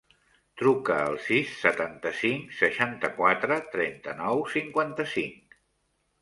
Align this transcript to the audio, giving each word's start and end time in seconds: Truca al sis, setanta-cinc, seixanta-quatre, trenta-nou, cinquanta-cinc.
Truca 0.59 0.95
al 1.09 1.17
sis, 1.25 1.51
setanta-cinc, 1.65 2.55
seixanta-quatre, 2.61 3.59
trenta-nou, 3.77 4.43
cinquanta-cinc. 4.57 5.57